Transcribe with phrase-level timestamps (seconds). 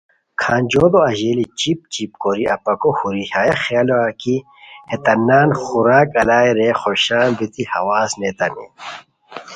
[0.41, 4.35] کھانجوڑو اژیلی چیپ چیپ کوری اپاکو ہوری ہیہ خیالہ کی
[4.89, 8.67] ہیتان نان خوراک الائے رے خوشان بیتی ہواز نیتانی